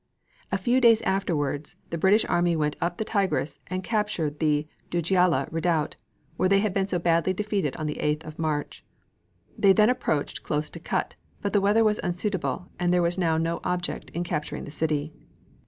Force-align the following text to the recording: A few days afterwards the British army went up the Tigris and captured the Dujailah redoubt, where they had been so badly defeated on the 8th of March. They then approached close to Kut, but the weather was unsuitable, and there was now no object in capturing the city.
A 0.51 0.57
few 0.57 0.81
days 0.81 1.03
afterwards 1.03 1.75
the 1.91 1.97
British 1.99 2.25
army 2.25 2.55
went 2.55 2.75
up 2.81 2.97
the 2.97 3.05
Tigris 3.05 3.59
and 3.67 3.83
captured 3.83 4.39
the 4.39 4.65
Dujailah 4.89 5.47
redoubt, 5.51 5.95
where 6.37 6.49
they 6.49 6.57
had 6.57 6.73
been 6.73 6.87
so 6.87 6.97
badly 6.97 7.33
defeated 7.33 7.75
on 7.75 7.85
the 7.85 7.99
8th 8.01 8.25
of 8.25 8.39
March. 8.39 8.83
They 9.55 9.73
then 9.73 9.91
approached 9.91 10.41
close 10.41 10.71
to 10.71 10.79
Kut, 10.79 11.17
but 11.43 11.53
the 11.53 11.61
weather 11.61 11.83
was 11.83 11.99
unsuitable, 11.99 12.71
and 12.79 12.91
there 12.91 13.03
was 13.03 13.19
now 13.19 13.37
no 13.37 13.59
object 13.63 14.09
in 14.09 14.23
capturing 14.23 14.63
the 14.63 14.71
city. 14.71 15.13